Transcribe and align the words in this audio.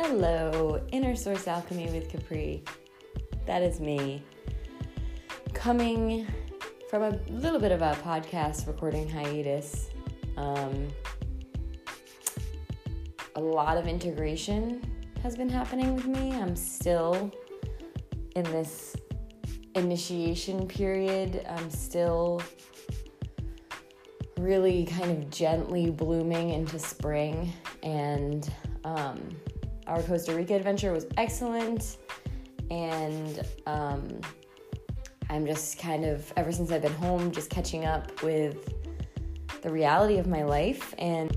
Hello, 0.00 0.80
Inner 0.92 1.16
Source 1.16 1.48
Alchemy 1.48 1.90
with 1.90 2.08
Capri. 2.08 2.62
That 3.46 3.62
is 3.62 3.80
me. 3.80 4.22
Coming 5.52 6.24
from 6.88 7.02
a 7.02 7.18
little 7.28 7.58
bit 7.58 7.72
of 7.72 7.82
a 7.82 7.98
podcast 8.04 8.68
recording 8.68 9.08
hiatus. 9.08 9.90
Um, 10.36 10.86
a 13.34 13.40
lot 13.40 13.76
of 13.76 13.88
integration 13.88 14.80
has 15.24 15.36
been 15.36 15.48
happening 15.48 15.96
with 15.96 16.06
me. 16.06 16.32
I'm 16.32 16.54
still 16.54 17.32
in 18.36 18.44
this 18.44 18.94
initiation 19.74 20.68
period. 20.68 21.44
I'm 21.48 21.70
still 21.70 22.40
really 24.38 24.86
kind 24.86 25.10
of 25.10 25.28
gently 25.28 25.90
blooming 25.90 26.50
into 26.50 26.78
spring 26.78 27.52
and 27.82 28.48
um, 28.84 29.18
our 29.88 30.02
Costa 30.02 30.34
Rica 30.34 30.54
adventure 30.54 30.92
was 30.92 31.06
excellent, 31.16 31.96
and 32.70 33.44
um, 33.66 34.20
I'm 35.30 35.46
just 35.46 35.78
kind 35.78 36.04
of, 36.04 36.30
ever 36.36 36.52
since 36.52 36.70
I've 36.70 36.82
been 36.82 36.92
home, 36.94 37.32
just 37.32 37.48
catching 37.48 37.86
up 37.86 38.22
with 38.22 38.74
the 39.62 39.70
reality 39.70 40.18
of 40.18 40.26
my 40.26 40.44
life 40.44 40.94
and. 40.98 41.36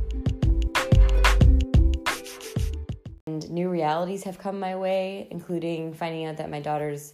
And 3.27 3.49
new 3.49 3.69
realities 3.69 4.23
have 4.23 4.37
come 4.37 4.59
my 4.59 4.75
way, 4.75 5.27
including 5.31 5.93
finding 5.93 6.25
out 6.25 6.37
that 6.37 6.49
my 6.49 6.59
daughter's 6.59 7.13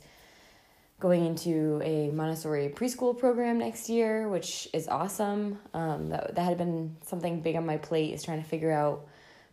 going 0.99 1.25
into 1.25 1.79
a 1.83 2.09
Montessori 2.09 2.69
preschool 2.69 3.15
program 3.15 3.59
next 3.59 3.87
year, 3.87 4.27
which 4.29 4.67
is 4.73 4.87
awesome. 4.87 5.59
Um, 5.75 6.09
that, 6.09 6.33
that 6.33 6.41
had 6.41 6.57
been 6.57 6.95
something 7.05 7.41
big 7.41 7.55
on 7.55 7.65
my 7.65 7.77
plate, 7.77 8.13
is 8.13 8.23
trying 8.23 8.41
to 8.41 8.49
figure 8.49 8.71
out 8.71 9.07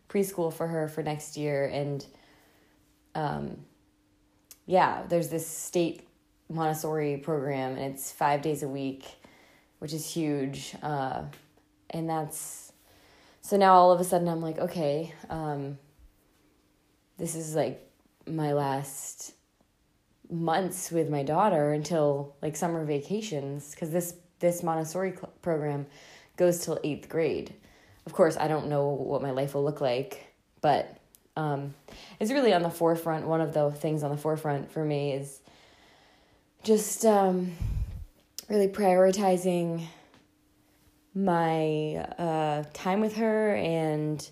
preschool 0.09 0.53
for 0.53 0.67
her 0.67 0.87
for 0.87 1.03
next 1.03 1.37
year. 1.37 1.65
And 1.65 2.05
um 3.13 3.57
yeah 4.65 5.03
there's 5.07 5.29
this 5.29 5.47
state 5.47 6.07
montessori 6.49 7.17
program 7.17 7.77
and 7.77 7.93
it's 7.93 8.11
five 8.11 8.41
days 8.41 8.63
a 8.63 8.67
week 8.67 9.05
which 9.79 9.93
is 9.93 10.09
huge. 10.09 10.75
Uh 10.81 11.23
and 11.89 12.09
that's 12.09 12.71
so 13.41 13.57
now 13.57 13.73
all 13.73 13.91
of 13.91 13.99
a 13.99 14.03
sudden 14.03 14.27
i'm 14.27 14.41
like 14.41 14.57
okay 14.57 15.13
um 15.29 15.77
this 17.17 17.35
is 17.35 17.55
like 17.55 17.87
my 18.27 18.53
last 18.53 19.33
months 20.29 20.91
with 20.91 21.09
my 21.09 21.23
daughter 21.23 21.71
until 21.71 22.35
like 22.41 22.55
summer 22.55 22.83
vacations 22.83 23.71
because 23.71 23.91
this 23.91 24.15
this 24.39 24.63
montessori 24.63 25.13
program 25.41 25.85
goes 26.37 26.65
till 26.65 26.79
eighth 26.83 27.07
grade 27.07 27.53
of 28.05 28.13
course, 28.13 28.37
I 28.37 28.47
don't 28.47 28.67
know 28.67 28.89
what 28.89 29.21
my 29.21 29.31
life 29.31 29.53
will 29.55 29.63
look 29.63 29.81
like, 29.81 30.33
but 30.61 30.97
um, 31.35 31.73
it's 32.19 32.31
really 32.31 32.53
on 32.53 32.61
the 32.61 32.69
forefront. 32.69 33.27
One 33.27 33.41
of 33.41 33.53
the 33.53 33.71
things 33.71 34.03
on 34.03 34.11
the 34.11 34.17
forefront 34.17 34.71
for 34.71 34.83
me 34.83 35.13
is 35.13 35.39
just 36.63 37.05
um, 37.05 37.53
really 38.49 38.67
prioritizing 38.67 39.85
my 41.13 41.95
uh, 42.17 42.63
time 42.73 43.01
with 43.01 43.15
her 43.15 43.55
and 43.55 44.27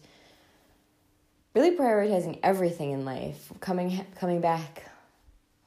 really 1.53 1.75
prioritizing 1.75 2.39
everything 2.43 2.91
in 2.91 3.05
life. 3.05 3.51
Coming 3.59 4.05
coming 4.15 4.41
back 4.41 4.83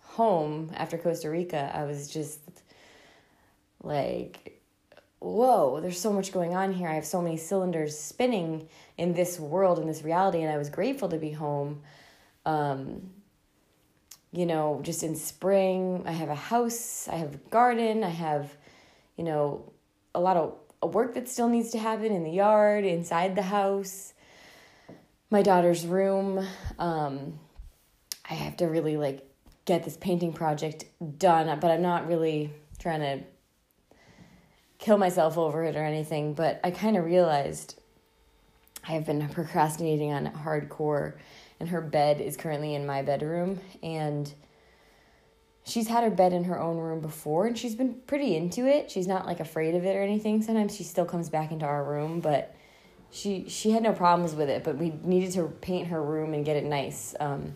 home 0.01 0.71
after 0.75 0.99
Costa 0.99 1.31
Rica, 1.31 1.71
I 1.75 1.85
was 1.85 2.09
just 2.09 2.41
like 3.83 4.56
whoa, 5.19 5.81
there's 5.81 6.01
so 6.01 6.13
much 6.13 6.33
going 6.33 6.55
on 6.55 6.73
here. 6.73 6.89
I 6.89 6.95
have 6.95 7.07
so 7.07 7.23
many 7.23 7.37
cylinders 7.37 7.99
spinning 7.99 8.69
in 8.97 9.13
this 9.15 9.41
world, 9.41 9.79
in 9.79 9.87
this 9.87 10.03
reality, 10.03 10.43
and 10.43 10.53
I 10.53 10.59
was 10.59 10.71
grateful 10.71 11.09
to 11.09 11.19
be 11.19 11.31
home. 11.31 11.83
Um, 12.45 13.11
you 14.33 14.47
know, 14.47 14.81
just 14.83 15.03
in 15.03 15.17
spring, 15.17 16.03
I 16.07 16.13
have 16.13 16.29
a 16.29 16.35
house, 16.35 17.09
I 17.09 17.17
have 17.17 17.35
a 17.35 17.39
garden, 17.51 18.05
I 18.05 18.11
have, 18.11 18.55
you 19.17 19.25
know, 19.25 19.73
a 20.15 20.21
lot 20.21 20.37
of 20.37 20.95
work 20.95 21.15
that 21.15 21.29
still 21.29 21.49
needs 21.49 21.71
to 21.71 21.79
happen 21.79 22.13
in 22.13 22.23
the 22.23 22.31
yard, 22.31 22.85
inside 22.85 23.35
the 23.35 23.43
house, 23.43 24.13
my 25.31 25.43
daughter's 25.43 25.87
room. 25.87 26.47
Um, 26.79 27.39
I 28.29 28.35
have 28.35 28.57
to 28.59 28.67
really 28.67 28.97
like 28.97 29.27
get 29.65 29.85
this 29.85 29.97
painting 29.97 30.33
project 30.33 30.85
done, 31.19 31.59
but 31.59 31.71
I'm 31.71 31.83
not 31.83 32.07
really 32.07 32.53
trying 32.79 33.01
to 33.01 33.25
kill 34.79 34.99
myself 34.99 35.39
over 35.39 35.65
it 35.65 35.77
or 35.77 35.85
anything, 35.85 36.35
but 36.35 36.61
I 36.63 36.71
kind 36.71 36.97
of 36.97 37.05
realized 37.05 37.79
I 38.87 38.93
have 38.93 39.07
been 39.07 39.27
procrastinating 39.29 40.13
on 40.13 40.27
hardcore, 40.27 41.15
and 41.59 41.69
her 41.71 41.81
bed 41.81 42.21
is 42.21 42.37
currently 42.37 42.75
in 42.75 42.87
my 42.87 43.03
bedroom, 43.03 43.61
and 43.83 44.33
she's 45.65 45.89
had 45.89 46.05
her 46.05 46.11
bed 46.11 46.33
in 46.33 46.45
her 46.45 46.59
own 46.61 46.77
room 46.79 47.01
before, 47.01 47.47
and 47.47 47.59
she's 47.59 47.75
been 47.75 47.95
pretty 48.07 48.37
into 48.37 48.67
it. 48.67 48.91
She's 48.91 49.07
not 49.07 49.27
like 49.27 49.41
afraid 49.41 49.75
of 49.75 49.85
it 49.85 49.97
or 49.97 50.03
anything. 50.03 50.43
Sometimes 50.43 50.77
she 50.77 50.85
still 50.85 51.05
comes 51.05 51.29
back 51.29 51.51
into 51.51 51.67
our 51.67 51.83
room, 51.83 52.21
but 52.21 52.55
she 53.11 53.49
she 53.49 53.71
had 53.71 53.83
no 53.83 53.93
problems 53.93 54.35
with 54.35 54.49
it. 54.49 54.63
But 54.63 54.77
we 54.77 54.93
needed 55.03 55.33
to 55.33 55.45
paint 55.61 55.89
her 55.89 56.03
room 56.03 56.35
and 56.35 56.45
get 56.45 56.57
it 56.57 56.65
nice. 56.65 57.15
Um, 57.19 57.55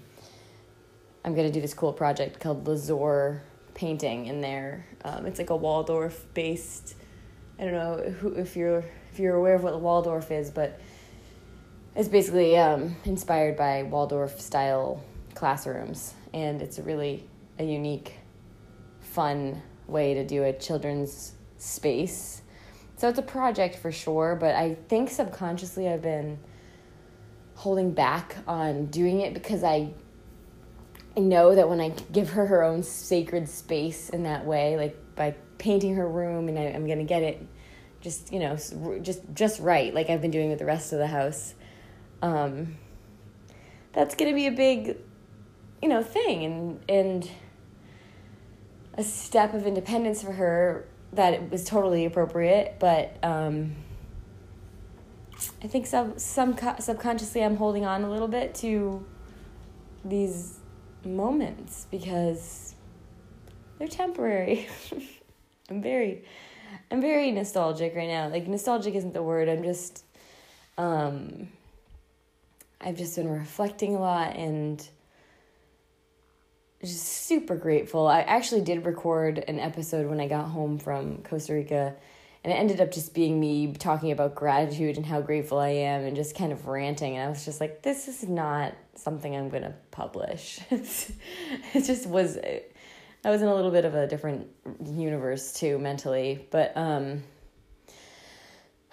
I'm 1.24 1.34
gonna 1.34 1.52
do 1.52 1.60
this 1.60 1.74
cool 1.74 1.92
project 1.92 2.40
called 2.40 2.64
Lazure 2.64 3.40
painting 3.74 4.26
in 4.26 4.40
there. 4.40 4.86
Um, 5.04 5.26
it's 5.26 5.38
like 5.38 5.50
a 5.50 5.56
Waldorf 5.56 6.26
based 6.34 6.94
I 7.60 7.64
don't 7.64 7.74
know 7.74 8.10
who, 8.20 8.32
if 8.36 8.56
you're 8.56 8.82
if 9.12 9.18
you're 9.18 9.34
aware 9.34 9.54
of 9.54 9.62
what 9.62 9.72
the 9.72 9.78
Waldorf 9.78 10.30
is, 10.30 10.50
but 10.50 10.80
it's 11.94 12.08
basically 12.08 12.56
um, 12.56 12.96
inspired 13.04 13.56
by 13.56 13.82
Waldorf 13.82 14.40
style 14.40 15.04
classrooms, 15.34 16.14
and 16.32 16.62
it's 16.62 16.78
really 16.78 17.28
a 17.58 17.64
unique, 17.64 18.14
fun 19.00 19.60
way 19.86 20.14
to 20.14 20.24
do 20.24 20.44
a 20.44 20.54
children's 20.54 21.34
space. 21.58 22.40
So 22.96 23.08
it's 23.08 23.18
a 23.18 23.22
project 23.22 23.76
for 23.76 23.92
sure, 23.92 24.36
but 24.36 24.54
I 24.54 24.76
think 24.88 25.10
subconsciously 25.10 25.88
I've 25.88 26.02
been 26.02 26.38
holding 27.56 27.92
back 27.92 28.36
on 28.46 28.86
doing 28.86 29.20
it 29.20 29.34
because 29.34 29.62
I 29.64 29.90
know 31.14 31.54
that 31.54 31.68
when 31.68 31.80
I 31.80 31.90
give 32.12 32.30
her 32.30 32.46
her 32.46 32.62
own 32.62 32.82
sacred 32.82 33.48
space 33.50 34.08
in 34.08 34.22
that 34.22 34.46
way, 34.46 34.78
like 34.78 34.96
by 35.14 35.34
painting 35.60 35.94
her 35.94 36.08
room 36.08 36.48
and 36.48 36.58
I, 36.58 36.62
am 36.62 36.88
gonna 36.88 37.04
get 37.04 37.22
it 37.22 37.46
just 38.00 38.32
you 38.32 38.40
know 38.40 38.56
just 39.02 39.20
just 39.34 39.60
right 39.60 39.94
like 39.94 40.10
I've 40.10 40.22
been 40.22 40.30
doing 40.30 40.50
with 40.50 40.58
the 40.58 40.64
rest 40.64 40.92
of 40.92 40.98
the 40.98 41.06
house. 41.06 41.54
Um, 42.22 42.76
that's 43.92 44.14
gonna 44.16 44.34
be 44.34 44.46
a 44.46 44.52
big 44.52 44.96
you 45.80 45.88
know 45.88 46.02
thing 46.02 46.44
and 46.44 46.80
and 46.88 47.30
a 48.94 49.04
step 49.04 49.54
of 49.54 49.66
independence 49.66 50.22
for 50.22 50.32
her 50.32 50.88
that 51.12 51.50
was 51.50 51.64
totally 51.64 52.04
appropriate, 52.04 52.76
but 52.78 53.16
um, 53.22 53.74
I 55.62 55.66
think 55.66 55.86
some 55.86 56.18
some 56.18 56.56
subconsciously 56.78 57.42
I'm 57.42 57.56
holding 57.56 57.84
on 57.84 58.02
a 58.02 58.10
little 58.10 58.28
bit 58.28 58.54
to 58.56 59.04
these 60.04 60.58
moments 61.04 61.86
because 61.90 62.74
they're 63.78 63.88
temporary. 63.88 64.68
I'm 65.70 65.80
very 65.80 66.24
I'm 66.90 67.00
very 67.00 67.30
nostalgic 67.30 67.94
right 67.94 68.08
now. 68.08 68.28
Like 68.28 68.46
nostalgic 68.46 68.94
isn't 68.94 69.14
the 69.14 69.22
word. 69.22 69.48
I'm 69.48 69.62
just 69.62 70.04
um 70.76 71.48
I've 72.80 72.96
just 72.96 73.16
been 73.16 73.30
reflecting 73.30 73.94
a 73.94 74.00
lot 74.00 74.36
and 74.36 74.86
just 76.82 77.06
super 77.06 77.56
grateful. 77.56 78.06
I 78.06 78.20
actually 78.22 78.62
did 78.62 78.86
record 78.86 79.44
an 79.46 79.60
episode 79.60 80.06
when 80.06 80.18
I 80.18 80.28
got 80.28 80.46
home 80.46 80.78
from 80.78 81.18
Costa 81.22 81.52
Rica 81.52 81.94
and 82.42 82.52
it 82.52 82.56
ended 82.56 82.80
up 82.80 82.90
just 82.90 83.12
being 83.12 83.38
me 83.38 83.74
talking 83.74 84.12
about 84.12 84.34
gratitude 84.34 84.96
and 84.96 85.04
how 85.04 85.20
grateful 85.20 85.58
I 85.58 85.68
am 85.68 86.04
and 86.04 86.16
just 86.16 86.34
kind 86.34 86.52
of 86.52 86.66
ranting 86.66 87.16
and 87.16 87.26
I 87.26 87.28
was 87.28 87.44
just 87.44 87.60
like 87.60 87.82
this 87.82 88.08
is 88.08 88.26
not 88.26 88.74
something 88.94 89.36
I'm 89.36 89.50
going 89.50 89.62
to 89.62 89.74
publish. 89.90 90.58
it 90.70 91.84
just 91.84 92.06
was 92.06 92.38
I 93.24 93.30
was 93.30 93.42
in 93.42 93.48
a 93.48 93.54
little 93.54 93.70
bit 93.70 93.84
of 93.84 93.94
a 93.94 94.06
different 94.06 94.48
universe 94.84 95.52
too 95.52 95.78
mentally, 95.78 96.46
but 96.50 96.72
um 96.76 97.22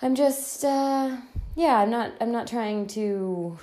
I'm 0.02 0.16
just 0.16 0.64
uh 0.66 1.18
yeah, 1.56 1.78
I'm 1.78 1.90
not 1.90 2.12
I'm 2.20 2.32
not 2.32 2.48
trying 2.48 2.88
to 2.88 3.58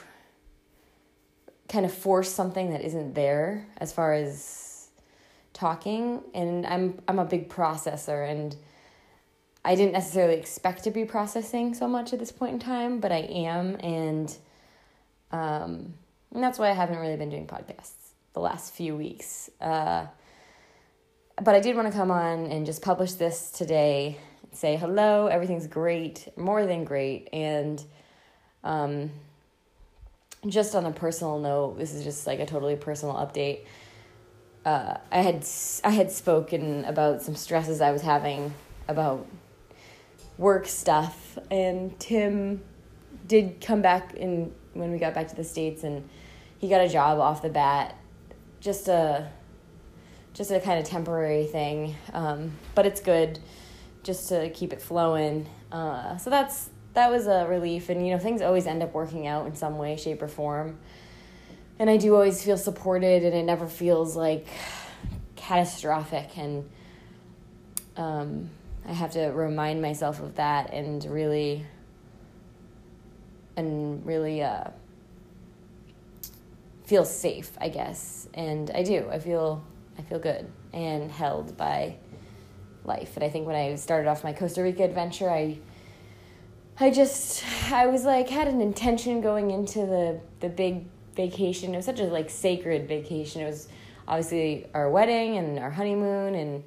kind 1.68 1.84
of 1.84 1.92
force 1.92 2.30
something 2.32 2.70
that 2.70 2.82
isn't 2.82 3.14
there 3.14 3.66
as 3.78 3.92
far 3.92 4.14
as 4.14 4.88
talking 5.52 6.22
and 6.34 6.66
I'm 6.66 7.00
I'm 7.08 7.18
a 7.18 7.24
big 7.24 7.48
processor 7.48 8.28
and 8.28 8.56
I 9.66 9.74
didn't 9.74 9.92
necessarily 9.92 10.34
expect 10.34 10.84
to 10.84 10.90
be 10.90 11.04
processing 11.04 11.74
so 11.74 11.88
much 11.88 12.12
at 12.12 12.18
this 12.18 12.32
point 12.32 12.54
in 12.54 12.58
time, 12.58 13.00
but 13.00 13.12
I 13.12 13.20
am 13.20 13.76
and 13.80 14.34
um 15.30 15.94
and 16.32 16.42
that's 16.42 16.58
why 16.58 16.70
I 16.70 16.72
haven't 16.72 16.98
really 16.98 17.16
been 17.16 17.30
doing 17.30 17.46
podcasts 17.46 18.12
the 18.32 18.40
last 18.40 18.72
few 18.72 18.96
weeks. 18.96 19.50
Uh 19.60 20.06
but 21.42 21.54
I 21.54 21.60
did 21.60 21.76
want 21.76 21.90
to 21.90 21.96
come 21.96 22.10
on 22.10 22.46
and 22.46 22.64
just 22.64 22.82
publish 22.82 23.12
this 23.12 23.50
today, 23.50 24.18
say 24.52 24.76
hello, 24.76 25.26
everything's 25.26 25.66
great, 25.66 26.28
more 26.36 26.64
than 26.64 26.84
great, 26.84 27.28
and 27.32 27.84
um, 28.62 29.10
just 30.46 30.74
on 30.74 30.86
a 30.86 30.92
personal 30.92 31.38
note, 31.38 31.78
this 31.78 31.92
is 31.92 32.04
just 32.04 32.26
like 32.26 32.38
a 32.38 32.46
totally 32.46 32.76
personal 32.76 33.14
update. 33.14 33.60
Uh, 34.64 34.96
I 35.10 35.18
had 35.18 35.44
I 35.82 35.90
had 35.90 36.10
spoken 36.10 36.84
about 36.84 37.20
some 37.20 37.34
stresses 37.34 37.80
I 37.80 37.90
was 37.90 38.00
having 38.00 38.54
about 38.88 39.26
work 40.38 40.66
stuff, 40.66 41.38
and 41.50 41.98
Tim 41.98 42.62
did 43.26 43.60
come 43.60 43.82
back 43.82 44.14
in 44.14 44.52
when 44.72 44.92
we 44.92 44.98
got 44.98 45.14
back 45.14 45.28
to 45.28 45.36
the 45.36 45.44
states, 45.44 45.82
and 45.82 46.08
he 46.58 46.68
got 46.68 46.80
a 46.80 46.88
job 46.88 47.18
off 47.18 47.42
the 47.42 47.50
bat, 47.50 47.96
just 48.60 48.88
a 48.88 49.30
just 50.34 50.50
a 50.50 50.60
kind 50.60 50.80
of 50.80 50.84
temporary 50.84 51.46
thing, 51.46 51.94
um, 52.12 52.52
but 52.74 52.84
it's 52.84 53.00
good 53.00 53.38
just 54.02 54.28
to 54.28 54.50
keep 54.50 54.72
it 54.72 54.82
flowing. 54.82 55.48
Uh, 55.72 56.16
so 56.18 56.28
that's 56.28 56.70
that 56.94 57.10
was 57.10 57.26
a 57.26 57.46
relief, 57.46 57.88
and 57.88 58.06
you 58.06 58.12
know 58.12 58.18
things 58.18 58.42
always 58.42 58.66
end 58.66 58.82
up 58.82 58.92
working 58.92 59.26
out 59.26 59.46
in 59.46 59.54
some 59.54 59.78
way, 59.78 59.96
shape, 59.96 60.20
or 60.20 60.28
form. 60.28 60.78
And 61.78 61.88
I 61.88 61.96
do 61.96 62.14
always 62.14 62.42
feel 62.44 62.56
supported, 62.56 63.24
and 63.24 63.34
it 63.34 63.44
never 63.44 63.66
feels 63.66 64.14
like 64.16 64.46
catastrophic. 65.36 66.36
And 66.36 66.68
um, 67.96 68.50
I 68.86 68.92
have 68.92 69.12
to 69.12 69.26
remind 69.26 69.80
myself 69.80 70.20
of 70.20 70.36
that, 70.36 70.72
and 70.72 71.04
really, 71.04 71.64
and 73.56 74.04
really 74.04 74.42
uh, 74.42 74.70
feel 76.86 77.04
safe, 77.04 77.52
I 77.60 77.68
guess. 77.68 78.28
And 78.34 78.70
I 78.72 78.82
do. 78.82 79.08
I 79.10 79.18
feel 79.18 79.64
I 79.98 80.02
feel 80.02 80.18
good 80.18 80.50
and 80.72 81.10
held 81.10 81.56
by 81.56 81.96
life. 82.84 83.16
And 83.16 83.24
I 83.24 83.28
think 83.28 83.46
when 83.46 83.56
I 83.56 83.74
started 83.76 84.08
off 84.08 84.24
my 84.24 84.32
Costa 84.32 84.62
Rica 84.62 84.82
adventure, 84.84 85.30
I 85.30 85.58
I 86.78 86.90
just 86.90 87.44
I 87.72 87.86
was 87.86 88.04
like 88.04 88.28
had 88.28 88.48
an 88.48 88.60
intention 88.60 89.20
going 89.20 89.50
into 89.50 89.80
the 89.80 90.20
the 90.40 90.48
big 90.48 90.86
vacation. 91.14 91.72
It 91.72 91.76
was 91.76 91.86
such 91.86 92.00
a 92.00 92.04
like 92.04 92.30
sacred 92.30 92.88
vacation. 92.88 93.42
It 93.42 93.46
was 93.46 93.68
obviously 94.06 94.66
our 94.74 94.90
wedding 94.90 95.36
and 95.38 95.58
our 95.58 95.70
honeymoon 95.70 96.34
and 96.34 96.64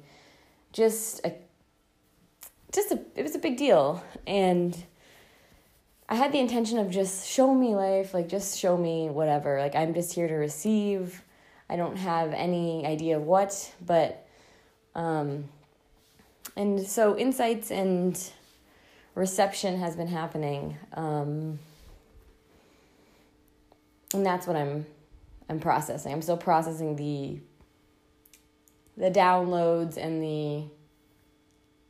just 0.72 1.24
a 1.24 1.34
just 2.72 2.92
a 2.92 3.00
it 3.14 3.22
was 3.22 3.34
a 3.34 3.38
big 3.38 3.56
deal 3.56 4.02
and 4.26 4.76
I 6.10 6.14
had 6.14 6.32
the 6.32 6.38
intention 6.38 6.78
of 6.78 6.90
just 6.90 7.28
show 7.28 7.54
me 7.54 7.74
life, 7.74 8.14
like 8.14 8.28
just 8.28 8.58
show 8.58 8.78
me 8.78 9.10
whatever. 9.10 9.60
Like 9.60 9.74
I'm 9.74 9.92
just 9.92 10.14
here 10.14 10.26
to 10.26 10.34
receive. 10.34 11.22
I 11.70 11.76
don't 11.76 11.96
have 11.96 12.32
any 12.32 12.86
idea 12.86 13.18
what, 13.18 13.72
but 13.84 14.26
um 14.94 15.48
and 16.56 16.84
so 16.86 17.16
insights 17.16 17.70
and 17.70 18.20
reception 19.14 19.78
has 19.78 19.96
been 19.96 20.08
happening. 20.08 20.76
Um 20.94 21.58
and 24.14 24.24
that's 24.24 24.46
what 24.46 24.56
I'm 24.56 24.86
I'm 25.48 25.60
processing. 25.60 26.12
I'm 26.12 26.22
still 26.22 26.36
processing 26.36 26.96
the 26.96 27.40
the 28.96 29.10
downloads 29.10 29.96
and 29.96 30.22
the 30.22 30.64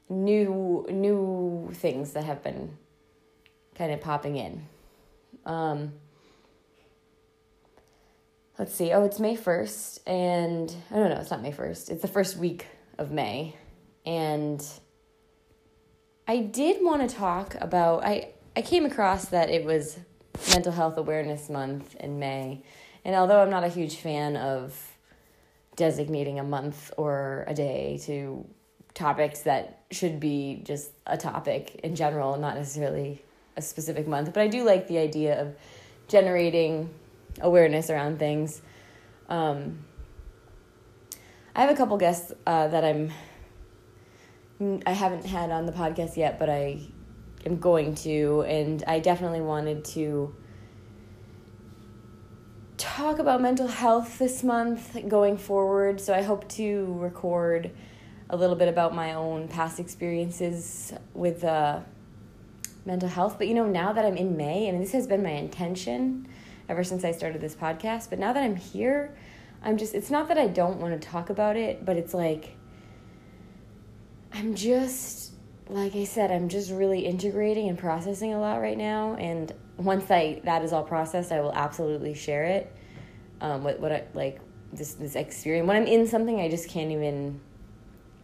new 0.09 0.87
new 0.91 1.71
things 1.73 2.13
that 2.13 2.25
have 2.25 2.43
been 2.43 2.77
kind 3.75 3.93
of 3.93 4.01
popping 4.01 4.37
in. 4.37 4.67
Um, 5.47 5.93
let's 8.59 8.75
see. 8.75 8.93
Oh, 8.93 9.05
it's 9.05 9.21
May 9.21 9.37
1st 9.37 10.01
and 10.07 10.75
I 10.91 10.97
don't 10.97 11.11
know, 11.11 11.21
it's 11.21 11.31
not 11.31 11.43
May 11.43 11.53
1st. 11.53 11.91
It's 11.91 12.03
the 12.03 12.09
first 12.09 12.37
week 12.37 12.67
of 12.99 13.11
May. 13.11 13.55
And 14.05 14.65
I 16.27 16.39
did 16.39 16.83
want 16.83 17.09
to 17.09 17.15
talk 17.15 17.55
about 17.61 18.05
I 18.05 18.31
I 18.57 18.63
came 18.63 18.85
across 18.85 19.27
that 19.27 19.51
it 19.51 19.65
was 19.65 19.99
Mental 20.51 20.73
Health 20.73 20.99
Awareness 20.99 21.49
Month 21.49 21.95
in 21.97 22.19
May. 22.19 22.63
And 23.05 23.15
although 23.15 23.41
I'm 23.41 23.51
not 23.51 23.65
a 23.65 23.69
huge 23.69 23.97
fan 23.97 24.37
of 24.37 24.77
designating 25.77 26.41
a 26.41 26.45
month 26.45 26.93
or 26.97 27.45
a 27.47 27.55
day 27.55 28.01
to 28.03 28.45
topics 28.95 29.43
that 29.43 29.85
should 29.93 30.19
be 30.19 30.61
just 30.65 30.91
a 31.07 31.17
topic 31.17 31.81
in 31.85 31.95
general, 31.95 32.37
not 32.37 32.57
necessarily 32.57 33.23
a 33.57 33.63
specific 33.63 34.09
month, 34.09 34.33
but 34.35 34.41
I 34.41 34.49
do 34.49 34.65
like 34.65 34.89
the 34.89 34.99
idea 34.99 35.41
of 35.41 35.55
generating 36.09 36.91
awareness 37.41 37.91
around 37.91 38.19
things. 38.19 38.63
Um, 39.29 39.85
I 41.55 41.63
have 41.63 41.71
a 41.71 41.75
couple 41.77 41.97
guests 41.97 42.33
uh, 42.47 42.69
that 42.69 42.85
I'm 42.85 43.11
I 44.87 44.91
haven't 44.91 45.25
had 45.25 45.51
on 45.51 45.67
the 45.67 45.73
podcast 45.73 46.17
yet, 46.17 46.39
but 46.39 46.51
I 46.51 46.81
am 47.47 47.59
going 47.59 47.95
to, 47.97 48.43
and 48.43 48.83
I 48.89 48.99
definitely 48.99 49.41
wanted 49.41 49.85
to 49.87 50.35
talk 52.77 53.21
about 53.21 53.41
mental 53.41 53.69
health 53.69 54.19
this 54.19 54.43
month 54.43 54.97
going 55.09 55.37
forward. 55.37 56.01
So 56.01 56.13
I 56.13 56.23
hope 56.23 56.49
to 56.51 56.97
record 56.99 57.71
a 58.31 58.37
little 58.37 58.57
bit 58.57 58.69
about 58.69 58.95
my 58.95 59.15
own 59.15 59.47
past 59.47 59.79
experiences 59.79 60.93
with 61.15 61.45
uh, 61.45 61.81
mental 62.85 63.09
health. 63.09 63.37
But 63.39 63.47
you 63.47 63.55
know, 63.55 63.67
now 63.67 63.93
that 63.93 64.05
I'm 64.05 64.17
in 64.17 64.37
May, 64.37 64.67
and 64.67 64.83
this 64.83 64.93
has 64.93 65.07
been 65.07 65.23
my 65.23 65.31
intention 65.31 66.27
ever 66.69 66.85
since 66.85 67.05
I 67.05 67.13
started 67.13 67.41
this 67.41 67.55
podcast, 67.55 68.11
but 68.11 68.19
now 68.19 68.33
that 68.33 68.43
I'm 68.43 68.57
here, 68.57 69.17
I'm 69.63 69.77
just, 69.77 69.95
it's 69.95 70.11
not 70.11 70.29
that 70.29 70.39
I 70.39 70.47
don't 70.47 70.79
want 70.79 71.01
to 71.01 71.09
talk 71.09 71.31
about 71.31 71.57
it, 71.57 71.85
but 71.85 71.97
it's 71.97 72.15
like, 72.15 72.57
I'm 74.33 74.55
just, 74.55 75.33
like 75.69 75.97
I 75.97 76.05
said, 76.05 76.31
I'm 76.31 76.49
just 76.49 76.71
really 76.71 77.01
integrating 77.01 77.69
and 77.69 77.79
processing 77.79 78.35
a 78.35 78.41
lot 78.41 78.61
right 78.61 78.79
now. 78.79 79.15
And 79.15 79.53
once 79.77 80.11
I 80.11 80.41
that 80.45 80.63
is 80.63 80.73
all 80.73 80.83
processed, 80.83 81.33
I 81.33 81.41
will 81.41 81.53
absolutely 81.53 82.15
share 82.15 82.45
it. 82.45 82.75
Um, 83.41 83.65
what 83.65 83.79
what 83.81 83.93
I 83.93 84.05
like 84.15 84.41
this 84.73 84.95
this 84.95 85.15
experience 85.15 85.67
when 85.67 85.77
I'm 85.77 85.87
in 85.87 86.07
something, 86.07 86.41
I 86.41 86.49
just 86.49 86.69
can't 86.69 86.91
even. 86.91 87.41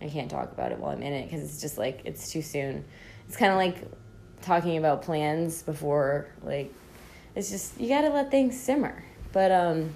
I 0.00 0.08
can't 0.08 0.30
talk 0.30 0.52
about 0.52 0.70
it 0.70 0.78
while 0.78 0.90
I'm 0.90 1.02
in 1.02 1.14
it 1.14 1.30
because 1.30 1.42
it's 1.42 1.60
just 1.62 1.78
like 1.78 2.02
it's 2.04 2.30
too 2.30 2.42
soon. 2.42 2.84
It's 3.26 3.36
kind 3.36 3.52
of 3.52 3.56
like 3.56 3.78
talking 4.42 4.76
about 4.76 5.00
plans 5.02 5.62
before 5.62 6.28
like 6.42 6.74
it's 7.34 7.50
just 7.50 7.80
you 7.80 7.88
got 7.88 8.02
to 8.02 8.10
let 8.10 8.30
things 8.30 8.58
simmer. 8.58 9.04
But 9.32 9.50
um 9.50 9.94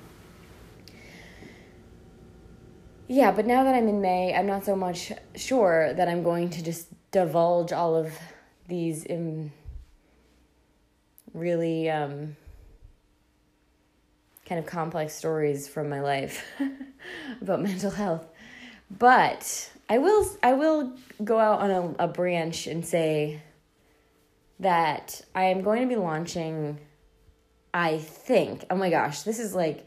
yeah, 3.10 3.30
but 3.30 3.46
now 3.46 3.64
that 3.64 3.74
I'm 3.74 3.88
in 3.88 4.02
May, 4.02 4.34
I'm 4.34 4.46
not 4.46 4.66
so 4.66 4.76
much 4.76 5.12
sure 5.34 5.94
that 5.94 6.08
I'm 6.08 6.22
going 6.22 6.50
to 6.50 6.62
just 6.62 6.88
divulge 7.10 7.72
all 7.72 7.96
of 7.96 8.12
these 8.68 9.06
um, 9.10 9.50
really 11.32 11.88
um, 11.88 12.36
kind 14.44 14.58
of 14.58 14.66
complex 14.66 15.14
stories 15.14 15.66
from 15.66 15.88
my 15.88 16.00
life 16.00 16.44
about 17.40 17.62
mental 17.62 17.90
health. 17.90 18.26
But 18.90 19.70
I 19.88 19.96
will 19.96 20.28
I 20.42 20.52
will 20.52 20.92
go 21.24 21.38
out 21.38 21.60
on 21.60 21.70
a, 21.70 22.04
a 22.04 22.08
branch 22.08 22.66
and 22.66 22.84
say 22.84 23.40
that 24.60 25.22
I 25.34 25.44
am 25.44 25.62
going 25.62 25.80
to 25.80 25.88
be 25.88 25.96
launching 25.96 26.78
I 27.72 27.98
think 27.98 28.64
oh 28.70 28.76
my 28.76 28.90
gosh, 28.90 29.22
this 29.22 29.38
is 29.38 29.54
like 29.54 29.86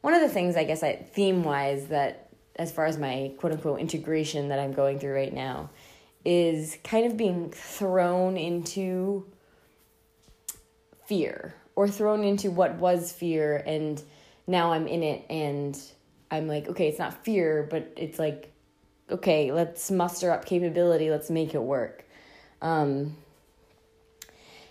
one 0.00 0.14
of 0.14 0.20
the 0.20 0.28
things 0.28 0.56
I 0.56 0.64
guess 0.64 0.82
I 0.82 0.96
theme 0.96 1.44
wise 1.44 1.88
that 1.88 2.30
as 2.56 2.72
far 2.72 2.86
as 2.86 2.98
my 2.98 3.32
quote 3.38 3.52
unquote 3.52 3.80
integration 3.80 4.48
that 4.48 4.58
I'm 4.58 4.72
going 4.72 4.98
through 4.98 5.14
right 5.14 5.32
now 5.32 5.70
is 6.24 6.76
kind 6.84 7.06
of 7.06 7.16
being 7.16 7.50
thrown 7.50 8.36
into 8.36 9.26
fear 11.06 11.54
or 11.74 11.88
thrown 11.88 12.24
into 12.24 12.50
what 12.50 12.74
was 12.74 13.12
fear 13.12 13.62
and 13.66 14.02
now 14.46 14.72
I'm 14.72 14.88
in 14.88 15.02
it 15.02 15.24
and 15.30 15.80
I'm 16.30 16.48
like, 16.48 16.68
okay, 16.68 16.88
it's 16.88 16.98
not 16.98 17.24
fear, 17.24 17.66
but 17.70 17.92
it's 17.96 18.18
like, 18.18 18.52
okay, 19.10 19.52
let's 19.52 19.90
muster 19.90 20.30
up 20.30 20.44
capability, 20.44 21.10
let's 21.10 21.30
make 21.30 21.54
it 21.54 21.62
work. 21.62 22.04
Um, 22.60 23.16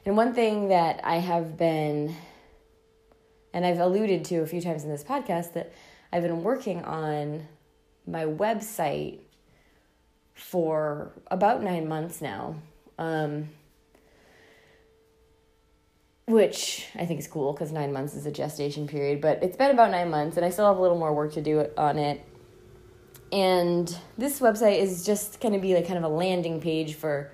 and 0.05 0.15
one 0.15 0.33
thing 0.33 0.69
that 0.69 1.01
I 1.03 1.17
have 1.17 1.57
been, 1.57 2.15
and 3.53 3.65
I've 3.65 3.79
alluded 3.79 4.25
to 4.25 4.37
a 4.37 4.47
few 4.47 4.61
times 4.61 4.83
in 4.83 4.89
this 4.89 5.03
podcast, 5.03 5.53
that 5.53 5.73
I've 6.11 6.23
been 6.23 6.43
working 6.43 6.83
on 6.83 7.47
my 8.05 8.25
website 8.25 9.19
for 10.33 11.11
about 11.27 11.63
nine 11.63 11.87
months 11.87 12.21
now. 12.21 12.55
Um, 12.97 13.49
which 16.27 16.85
I 16.95 17.05
think 17.05 17.21
is 17.21 17.27
cool 17.27 17.53
because 17.53 17.71
nine 17.71 17.93
months 17.93 18.13
is 18.13 18.25
a 18.25 18.31
gestation 18.31 18.85
period, 18.85 19.21
but 19.21 19.41
it's 19.41 19.55
been 19.55 19.71
about 19.71 19.91
nine 19.91 20.09
months 20.09 20.35
and 20.35 20.45
I 20.45 20.49
still 20.49 20.67
have 20.67 20.77
a 20.77 20.81
little 20.81 20.97
more 20.97 21.13
work 21.13 21.33
to 21.33 21.41
do 21.41 21.65
on 21.77 21.97
it. 21.97 22.23
And 23.31 23.97
this 24.17 24.39
website 24.41 24.79
is 24.79 25.05
just 25.05 25.39
going 25.39 25.53
to 25.53 25.59
be 25.59 25.73
like 25.73 25.87
kind 25.87 25.97
of 25.97 26.03
a 26.03 26.13
landing 26.13 26.59
page 26.59 26.95
for 26.95 27.31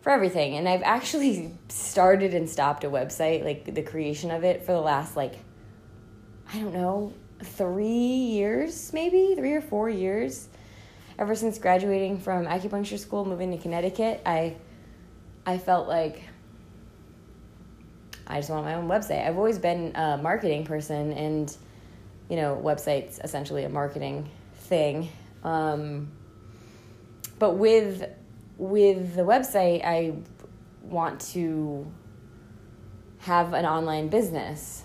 for 0.00 0.10
everything. 0.10 0.56
And 0.56 0.68
I've 0.68 0.82
actually 0.82 1.52
started 1.68 2.34
and 2.34 2.48
stopped 2.48 2.84
a 2.84 2.90
website, 2.90 3.44
like 3.44 3.74
the 3.74 3.82
creation 3.82 4.30
of 4.30 4.44
it 4.44 4.64
for 4.64 4.72
the 4.72 4.80
last 4.80 5.16
like 5.16 5.38
I 6.52 6.58
don't 6.58 6.74
know, 6.74 7.12
three 7.42 7.86
years, 7.86 8.92
maybe 8.92 9.34
three 9.36 9.52
or 9.52 9.60
four 9.60 9.88
years. 9.88 10.48
Ever 11.18 11.34
since 11.34 11.58
graduating 11.58 12.18
from 12.18 12.46
acupuncture 12.46 12.98
school, 12.98 13.24
moving 13.24 13.52
to 13.52 13.58
Connecticut, 13.58 14.20
I, 14.26 14.56
I 15.46 15.58
felt 15.58 15.86
like 15.86 16.22
I 18.26 18.36
just 18.36 18.50
want 18.50 18.64
my 18.64 18.74
own 18.74 18.88
website. 18.88 19.24
I've 19.26 19.36
always 19.36 19.58
been 19.58 19.92
a 19.94 20.16
marketing 20.16 20.64
person, 20.64 21.12
and 21.12 21.54
you 22.28 22.36
know, 22.36 22.60
websites 22.62 23.22
essentially 23.22 23.64
a 23.64 23.68
marketing 23.68 24.30
thing. 24.54 25.10
Um, 25.44 26.10
but 27.38 27.54
with 27.54 28.08
with 28.60 29.14
the 29.14 29.22
website, 29.22 29.82
I 29.82 30.12
want 30.82 31.18
to 31.32 31.90
have 33.20 33.54
an 33.54 33.64
online 33.64 34.08
business. 34.08 34.84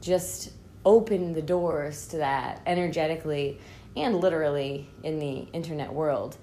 Just 0.00 0.52
open 0.84 1.32
the 1.32 1.42
doors 1.42 2.06
to 2.08 2.18
that 2.18 2.62
energetically 2.66 3.58
and 3.96 4.20
literally 4.20 4.88
in 5.02 5.18
the 5.18 5.48
internet 5.52 5.92
world. 5.92 6.36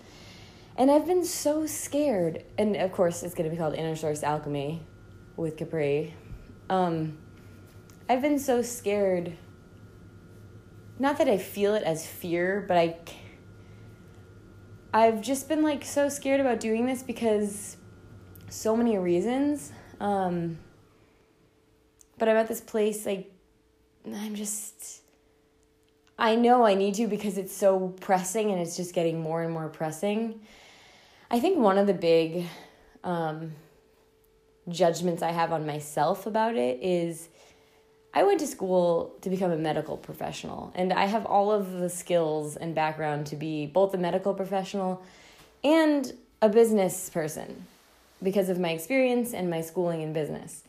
And 0.75 0.91
I've 0.91 1.05
been 1.05 1.23
so 1.23 1.65
scared. 1.65 2.43
And 2.57 2.75
of 2.75 2.91
course, 2.91 3.23
it's 3.23 3.33
going 3.33 3.49
to 3.49 3.55
be 3.55 3.57
called 3.57 3.75
Inner 3.75 3.95
Source 3.95 4.21
Alchemy 4.21 4.81
with 5.37 5.55
Capri. 5.55 6.13
Um, 6.69 7.17
I've 8.09 8.21
been 8.21 8.39
so 8.39 8.61
scared. 8.61 9.37
Not 10.99 11.17
that 11.19 11.29
I 11.29 11.37
feel 11.37 11.75
it 11.75 11.83
as 11.83 12.05
fear, 12.05 12.65
but 12.67 12.75
I. 12.75 12.97
I've 14.93 15.21
just 15.21 15.49
been 15.49 15.63
like 15.63 15.83
so 15.83 16.07
scared 16.07 16.39
about 16.39 16.59
doing 16.59 16.85
this 16.85 17.01
because 17.01 17.77
so 18.49 18.77
many 18.77 18.97
reasons. 18.97 19.71
Um, 19.99 20.59
but 22.19 22.29
I'm 22.29 22.37
at 22.37 22.47
this 22.47 22.61
place 22.61 23.05
like 23.05 23.31
I'm 24.05 24.35
just 24.35 25.01
I 26.17 26.35
know 26.35 26.63
I 26.63 26.75
need 26.75 26.93
to 26.95 27.07
because 27.07 27.39
it's 27.39 27.55
so 27.55 27.95
pressing 27.99 28.51
and 28.51 28.61
it's 28.61 28.77
just 28.77 28.93
getting 28.93 29.19
more 29.19 29.41
and 29.41 29.51
more 29.51 29.67
pressing. 29.67 30.41
I 31.31 31.39
think 31.39 31.57
one 31.57 31.79
of 31.79 31.87
the 31.87 31.93
big 31.93 32.45
um, 33.03 33.53
judgments 34.69 35.23
I 35.23 35.31
have 35.31 35.51
on 35.51 35.65
myself 35.65 36.27
about 36.27 36.55
it 36.55 36.79
is 36.83 37.29
I 38.13 38.23
went 38.23 38.39
to 38.41 38.47
school 38.47 39.15
to 39.21 39.29
become 39.29 39.51
a 39.51 39.57
medical 39.57 39.97
professional, 39.97 40.71
and 40.75 40.93
I 40.93 41.05
have 41.05 41.25
all 41.25 41.51
of 41.51 41.71
the 41.71 41.89
skills 41.89 42.55
and 42.55 42.75
background 42.75 43.25
to 43.27 43.35
be 43.35 43.65
both 43.65 43.93
a 43.95 43.97
medical 43.97 44.35
professional 44.35 45.03
and 45.63 46.13
a 46.41 46.49
business 46.49 47.09
person 47.09 47.65
because 48.21 48.49
of 48.49 48.59
my 48.59 48.69
experience 48.69 49.33
and 49.33 49.49
my 49.49 49.61
schooling 49.61 50.01
in 50.01 50.13
business. 50.13 50.63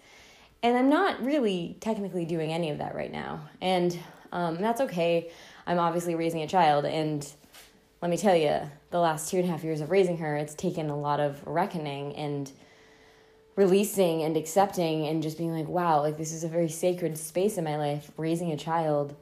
And 0.62 0.78
I'm 0.78 0.88
not 0.88 1.22
really 1.22 1.76
technically 1.80 2.24
doing 2.24 2.50
any 2.50 2.70
of 2.70 2.78
that 2.78 2.94
right 2.94 3.12
now. 3.12 3.48
And 3.60 3.98
um, 4.32 4.56
that's 4.60 4.80
okay. 4.80 5.30
I'm 5.66 5.78
obviously 5.78 6.14
raising 6.14 6.40
a 6.40 6.48
child, 6.48 6.86
and 6.86 7.30
let 8.00 8.10
me 8.10 8.16
tell 8.16 8.34
you, 8.36 8.60
the 8.90 9.00
last 9.00 9.30
two 9.30 9.36
and 9.36 9.46
a 9.46 9.50
half 9.50 9.62
years 9.62 9.82
of 9.82 9.90
raising 9.90 10.16
her, 10.18 10.36
it's 10.36 10.54
taken 10.54 10.88
a 10.88 10.98
lot 10.98 11.20
of 11.20 11.46
reckoning 11.46 12.16
and 12.16 12.50
releasing 13.56 14.22
and 14.22 14.36
accepting 14.36 15.06
and 15.06 15.22
just 15.22 15.38
being 15.38 15.52
like, 15.52 15.68
wow, 15.68 16.00
like 16.00 16.16
this 16.16 16.32
is 16.32 16.44
a 16.44 16.48
very 16.48 16.68
sacred 16.68 17.16
space 17.16 17.56
in 17.56 17.64
my 17.64 17.76
life, 17.76 18.10
raising 18.16 18.52
a 18.52 18.56
child. 18.56 19.14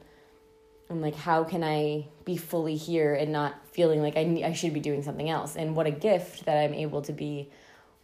I'm 0.89 1.01
like, 1.01 1.15
how 1.15 1.43
can 1.43 1.63
I 1.63 2.07
be 2.25 2.37
fully 2.37 2.75
here 2.75 3.13
and 3.13 3.31
not 3.31 3.55
feeling 3.71 4.01
like 4.01 4.17
I, 4.17 4.43
I 4.45 4.53
should 4.53 4.73
be 4.73 4.79
doing 4.79 5.03
something 5.03 5.29
else? 5.29 5.55
And 5.55 5.75
what 5.75 5.87
a 5.87 5.91
gift 5.91 6.45
that 6.45 6.57
I'm 6.57 6.73
able 6.73 7.01
to 7.03 7.13
be 7.13 7.49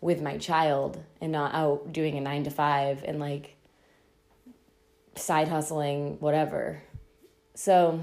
with 0.01 0.21
my 0.21 0.37
child 0.37 1.03
and 1.19 1.31
not 1.31 1.53
out 1.53 1.91
doing 1.91 2.17
a 2.17 2.21
nine 2.21 2.43
to 2.43 2.51
five 2.51 3.03
and 3.03 3.19
like 3.19 3.55
side 5.15 5.47
hustling, 5.47 6.19
whatever. 6.19 6.81
So, 7.55 8.01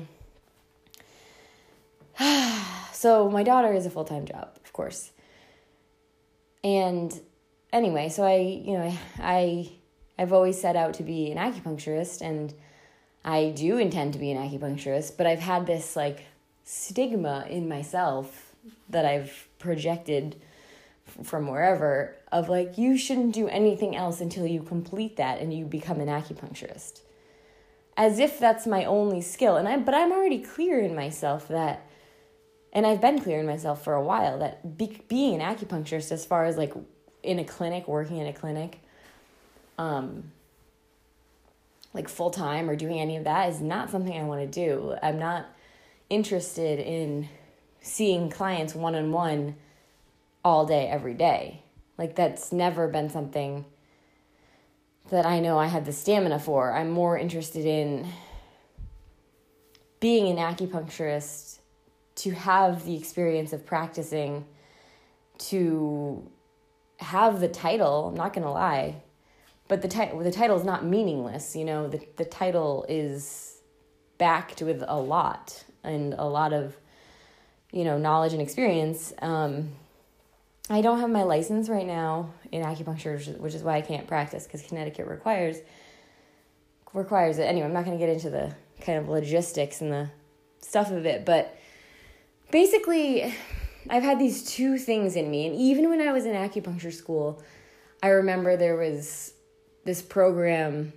so 2.92 3.30
my 3.30 3.42
daughter 3.42 3.73
is 3.73 3.87
a 3.87 3.90
full 3.90 4.04
time 4.04 4.26
job, 4.26 4.59
of 4.64 4.73
course. 4.73 5.12
And 6.62 7.18
anyway, 7.73 8.09
so 8.09 8.25
I, 8.25 8.37
you 8.37 8.73
know, 8.79 8.93
I, 9.19 9.71
I've 10.19 10.33
always 10.33 10.61
set 10.61 10.77
out 10.77 10.95
to 10.95 11.03
be 11.03 11.31
an 11.31 11.39
acupuncturist 11.39 12.21
and 12.21 12.55
I 13.25 13.53
do 13.57 13.79
intend 13.79 14.13
to 14.13 14.19
be 14.19 14.31
an 14.31 14.39
acupuncturist, 14.39 15.17
but 15.17 15.27
I've 15.27 15.41
had 15.41 15.67
this 15.67 15.97
like 15.97 16.25
stigma 16.65 17.45
in 17.49 17.69
myself 17.69 18.55
that 18.89 19.05
I've 19.05 19.49
projected 19.59 20.37
from 21.23 21.49
wherever 21.49 22.17
of 22.33 22.49
like 22.49 22.77
you 22.77 22.97
shouldn't 22.97 23.33
do 23.33 23.49
anything 23.49 23.97
else 23.97 24.21
until 24.21 24.47
you 24.47 24.63
complete 24.63 25.17
that 25.17 25.41
and 25.41 25.53
you 25.53 25.65
become 25.65 26.01
an 26.01 26.09
acupuncturist. 26.09 27.01
As 27.97 28.19
if 28.19 28.39
that's 28.39 28.67
my 28.67 28.85
only 28.85 29.23
skill 29.23 29.57
and 29.57 29.67
i 29.67 29.77
but 29.79 29.95
i'm 29.95 30.13
already 30.13 30.39
clear 30.39 30.79
in 30.81 30.95
myself 30.95 31.49
that 31.49 31.89
and 32.73 32.87
i've 32.87 33.01
been 33.01 33.19
clear 33.21 33.41
in 33.41 33.47
myself 33.47 33.83
for 33.83 33.95
a 33.95 34.03
while 34.03 34.39
that 34.39 34.77
be, 34.77 35.01
being 35.09 35.41
an 35.41 35.57
acupuncturist 35.57 36.13
as 36.13 36.27
far 36.27 36.45
as 36.45 36.59
like 36.59 36.75
in 37.26 37.38
a 37.38 37.45
clinic 37.45 37.87
working 37.87 38.18
in 38.18 38.26
a 38.26 38.33
clinic 38.33 38.80
um 39.78 40.30
like 41.92 42.09
full 42.09 42.30
time 42.30 42.71
or 42.71 42.76
doing 42.76 43.00
any 43.00 43.16
of 43.16 43.25
that 43.25 43.49
is 43.49 43.61
not 43.61 43.90
something 43.90 44.16
i 44.18 44.23
want 44.23 44.40
to 44.40 44.47
do 44.47 44.95
i'm 45.02 45.18
not 45.18 45.47
interested 46.09 46.78
in 46.78 47.28
seeing 47.80 48.30
clients 48.30 48.75
one 48.75 48.95
on 48.95 49.12
one 49.12 49.56
all 50.45 50.66
day, 50.66 50.87
every 50.87 51.14
day. 51.14 51.62
Like, 51.99 52.14
that's 52.14 52.52
never 52.52 52.88
been 52.88 53.11
something 53.11 53.64
that 55.11 55.25
I 55.25 55.40
know 55.40 55.59
I 55.59 55.66
had 55.66 55.85
the 55.85 55.92
stamina 55.92 56.38
for. 56.38 56.73
I'm 56.73 56.90
more 56.90 57.18
interested 57.18 57.64
in 57.64 58.09
being 60.00 60.28
an 60.28 60.37
acupuncturist 60.37 61.59
to 62.16 62.30
have 62.33 62.85
the 62.85 62.97
experience 62.97 63.52
of 63.52 63.64
practicing, 63.64 64.45
to 65.38 66.28
have 66.99 67.41
the 67.41 67.49
title. 67.49 68.09
I'm 68.09 68.15
not 68.15 68.33
going 68.33 68.45
to 68.45 68.50
lie, 68.50 69.03
but 69.69 69.83
the, 69.83 69.88
ti- 69.88 70.11
the 70.21 70.33
title 70.33 70.57
is 70.57 70.65
not 70.65 70.85
meaningless. 70.85 71.57
You 71.57 71.65
know, 71.65 71.88
the, 71.88 72.00
the 72.17 72.25
title 72.25 72.87
is 72.88 73.61
backed 74.19 74.62
with 74.62 74.83
a 74.87 74.99
lot 74.99 75.65
and 75.85 76.15
a 76.15 76.25
lot 76.25 76.53
of, 76.53 76.76
you 77.71 77.85
know, 77.85 77.99
knowledge 77.99 78.33
and 78.33 78.43
experience. 78.43 79.12
Um, 79.21 79.73
I 80.69 80.81
don't 80.81 81.00
have 81.00 81.11
my 81.11 81.23
license 81.23 81.69
right 81.69 81.87
now 81.87 82.31
in 82.50 82.62
acupuncture, 82.62 83.38
which 83.38 83.55
is 83.55 83.62
why 83.62 83.76
I 83.76 83.83
can't 83.83 84.07
practice 84.07 84.45
because 84.45 84.62
Connecticut 84.62 85.07
requires 85.07 85.59
requires 86.93 87.38
it. 87.38 87.43
Anyway, 87.43 87.67
I'm 87.67 87.73
not 87.73 87.85
going 87.85 87.97
to 87.97 88.05
get 88.05 88.12
into 88.12 88.31
the 88.31 88.55
kind 88.81 88.99
of 88.99 89.09
logistics 89.09 89.81
and 89.81 89.93
the 89.93 90.11
stuff 90.61 90.91
of 90.91 91.07
it, 91.07 91.25
but 91.25 91.57
basically, 92.50 93.35
I've 93.90 94.02
had 94.02 94.19
these 94.19 94.45
two 94.45 94.78
things 94.78 95.16
in 95.16 95.31
me, 95.31 95.47
and 95.47 95.57
even 95.57 95.88
when 95.88 96.00
I 96.00 96.12
was 96.12 96.26
in 96.26 96.33
acupuncture 96.33 96.93
school, 96.93 97.43
I 98.02 98.09
remember 98.09 98.57
there 98.57 98.76
was 98.76 99.33
this 99.85 100.02
program 100.02 100.93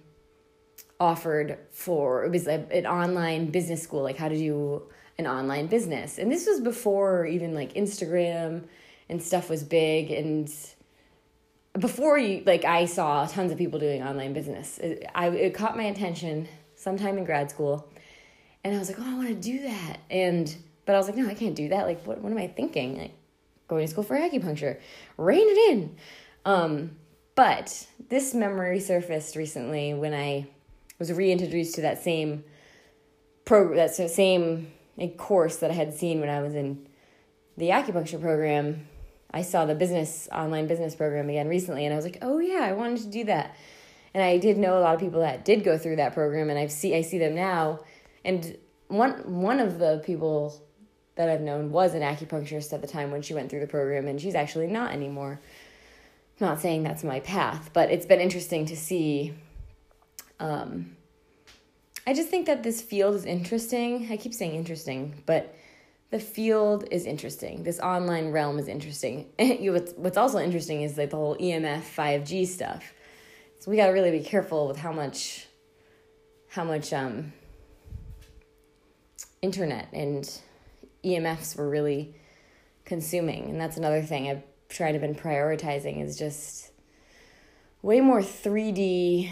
offered 0.99 1.57
for 1.71 2.25
it 2.25 2.31
was 2.31 2.47
a, 2.47 2.65
an 2.71 2.85
online 2.85 3.51
business 3.51 3.81
school, 3.81 4.01
like 4.01 4.17
how 4.17 4.27
to 4.27 4.37
do 4.37 4.83
an 5.17 5.27
online 5.27 5.67
business, 5.67 6.17
and 6.17 6.31
this 6.31 6.47
was 6.47 6.59
before 6.59 7.25
even 7.25 7.53
like 7.53 7.73
Instagram 7.73 8.63
and 9.09 9.21
stuff 9.21 9.49
was 9.49 9.63
big 9.63 10.11
and 10.11 10.53
before 11.79 12.17
you 12.17 12.43
like 12.45 12.63
i 12.65 12.85
saw 12.85 13.25
tons 13.25 13.51
of 13.51 13.57
people 13.57 13.79
doing 13.79 14.03
online 14.03 14.33
business. 14.33 14.77
It, 14.77 15.05
I, 15.13 15.29
it 15.29 15.53
caught 15.53 15.75
my 15.75 15.83
attention 15.83 16.47
sometime 16.75 17.17
in 17.17 17.25
grad 17.25 17.49
school 17.49 17.91
and 18.63 18.75
i 18.75 18.79
was 18.79 18.89
like 18.89 18.99
oh 18.99 19.11
i 19.11 19.15
want 19.15 19.27
to 19.27 19.35
do 19.35 19.61
that. 19.63 19.97
And 20.09 20.55
but 20.89 20.95
i 20.95 20.97
was 20.97 21.05
like 21.05 21.17
no 21.17 21.27
i 21.27 21.35
can't 21.35 21.53
do 21.53 21.69
that. 21.69 21.85
Like 21.85 22.03
what, 22.03 22.19
what 22.19 22.31
am 22.31 22.39
i 22.39 22.47
thinking? 22.47 22.97
Like 22.97 23.13
going 23.67 23.85
to 23.85 23.91
school 23.91 24.03
for 24.03 24.17
acupuncture. 24.17 24.79
Rein 25.17 25.45
it 25.47 25.71
in. 25.71 25.95
Um, 26.45 26.95
but 27.35 27.85
this 28.09 28.33
memory 28.33 28.79
surfaced 28.79 29.35
recently 29.35 29.93
when 29.93 30.15
i 30.15 30.47
was 30.97 31.13
reintroduced 31.13 31.75
to 31.75 31.81
that 31.81 32.01
same 32.01 32.43
program 33.45 33.77
that 33.77 33.93
same 33.93 34.71
course 35.15 35.57
that 35.57 35.69
i 35.69 35.75
had 35.75 35.93
seen 35.93 36.21
when 36.21 36.29
i 36.29 36.41
was 36.41 36.55
in 36.55 36.87
the 37.57 37.69
acupuncture 37.69 38.19
program. 38.19 38.87
I 39.29 39.43
saw 39.43 39.65
the 39.65 39.75
business 39.75 40.27
online 40.31 40.65
business 40.65 40.95
program 40.95 41.29
again 41.29 41.47
recently 41.47 41.85
and 41.85 41.93
I 41.93 41.97
was 41.97 42.05
like, 42.05 42.17
"Oh 42.23 42.39
yeah, 42.39 42.61
I 42.61 42.71
wanted 42.71 43.01
to 43.03 43.09
do 43.09 43.25
that." 43.25 43.55
And 44.15 44.23
I 44.23 44.39
did 44.39 44.57
know 44.57 44.79
a 44.79 44.81
lot 44.81 44.95
of 44.95 44.99
people 44.99 45.19
that 45.19 45.45
did 45.45 45.63
go 45.63 45.77
through 45.77 45.97
that 45.97 46.15
program 46.15 46.49
and 46.49 46.57
I 46.57 46.65
see 46.65 46.95
I 46.95 47.03
see 47.03 47.19
them 47.19 47.35
now. 47.35 47.81
And 48.25 48.57
one 48.87 49.11
one 49.39 49.59
of 49.59 49.77
the 49.77 50.01
people 50.03 50.65
that 51.19 51.27
I've 51.27 51.41
known 51.41 51.69
was 51.73 51.95
an 51.95 52.01
acupuncturist 52.01 52.71
at 52.71 52.79
the 52.79 52.87
time 52.87 53.11
when 53.11 53.21
she 53.21 53.33
went 53.33 53.49
through 53.49 53.59
the 53.59 53.67
program 53.67 54.07
and 54.07 54.21
she's 54.21 54.35
actually 54.35 54.67
not 54.67 54.93
anymore. 54.93 55.41
I'm 56.39 56.47
not 56.47 56.61
saying 56.61 56.83
that's 56.83 57.03
my 57.03 57.19
path, 57.19 57.71
but 57.73 57.91
it's 57.91 58.05
been 58.05 58.21
interesting 58.21 58.65
to 58.67 58.77
see 58.77 59.33
um 60.39 60.95
I 62.07 62.13
just 62.13 62.29
think 62.29 62.45
that 62.45 62.63
this 62.63 62.81
field 62.81 63.15
is 63.15 63.25
interesting. 63.25 64.07
I 64.09 64.15
keep 64.15 64.33
saying 64.33 64.55
interesting, 64.55 65.21
but 65.25 65.53
the 66.09 66.21
field 66.21 66.85
is 66.89 67.05
interesting. 67.05 67.63
This 67.63 67.81
online 67.81 68.31
realm 68.31 68.57
is 68.57 68.69
interesting. 68.69 69.25
what's, 69.97 70.17
also 70.17 70.39
interesting 70.39 70.83
is 70.83 70.97
like 70.97 71.09
the 71.09 71.17
whole 71.17 71.35
EMF 71.35 71.81
5G 71.81 72.47
stuff. 72.47 72.93
So 73.59 73.69
we 73.69 73.75
got 73.75 73.87
to 73.87 73.91
really 73.91 74.11
be 74.11 74.23
careful 74.23 74.69
with 74.69 74.77
how 74.77 74.93
much 74.93 75.47
how 76.47 76.63
much 76.63 76.93
um 76.93 77.33
internet 79.41 79.89
and 79.91 80.41
EMFs 81.03 81.57
we're 81.57 81.69
really 81.69 82.15
consuming. 82.85 83.49
And 83.49 83.59
that's 83.59 83.77
another 83.77 84.01
thing 84.01 84.29
I've 84.29 84.43
tried 84.69 84.93
to 84.93 84.99
been 84.99 85.15
prioritizing 85.15 86.03
is 86.03 86.17
just 86.17 86.71
way 87.81 88.01
more 88.01 88.21
3D 88.21 89.31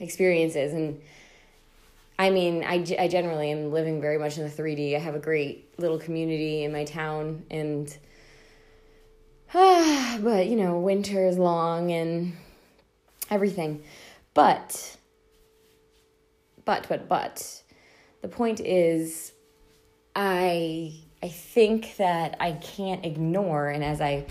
experiences 0.00 0.72
and 0.72 1.00
I 2.18 2.30
mean, 2.30 2.62
I, 2.62 2.84
I 2.98 3.08
generally 3.08 3.50
am 3.50 3.72
living 3.72 4.00
very 4.00 4.18
much 4.18 4.38
in 4.38 4.44
the 4.44 4.50
3D. 4.50 4.94
I 4.94 5.00
have 5.00 5.16
a 5.16 5.18
great 5.18 5.78
little 5.78 5.98
community 5.98 6.62
in 6.62 6.72
my 6.72 6.84
town, 6.84 7.44
and 7.50 7.96
ah, 9.52 10.18
but 10.22 10.46
you 10.46 10.56
know, 10.56 10.78
winter 10.78 11.26
is 11.26 11.38
long 11.38 11.90
and 11.90 12.36
everything. 13.30 13.82
But, 14.32 14.96
but, 16.64 16.86
but, 16.88 17.08
but, 17.08 17.62
the 18.22 18.28
point 18.28 18.60
is, 18.60 19.32
I 20.14 21.00
I 21.22 21.28
think 21.28 21.96
that 21.96 22.36
I 22.38 22.52
can't 22.52 23.04
ignore, 23.04 23.68
and 23.68 23.82
as 23.82 24.00
I 24.00 24.26